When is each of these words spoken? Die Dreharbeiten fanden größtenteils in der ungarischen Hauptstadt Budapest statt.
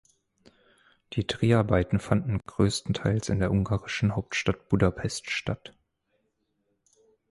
Die 1.13 1.27
Dreharbeiten 1.27 1.99
fanden 1.99 2.39
größtenteils 2.47 3.29
in 3.29 3.37
der 3.37 3.51
ungarischen 3.51 4.15
Hauptstadt 4.15 4.67
Budapest 4.67 5.29
statt. 5.29 5.75